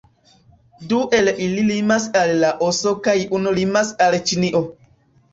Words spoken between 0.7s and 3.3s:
Du el ili limas al Laoso kaj